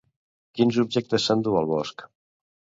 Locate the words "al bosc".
1.61-2.05